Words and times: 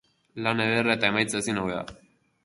Lan 0.45 0.61
ederra, 0.63 0.95
eta 0.99 1.11
emaitza 1.13 1.41
ezin 1.43 1.59
hobea. 1.65 1.83